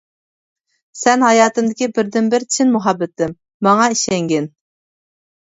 [1.01, 3.37] سەن ھاياتىمدىكى بىردىنبىر چىن مۇھەببىتىم،
[3.69, 4.51] ماڭا ئىشەنگىن.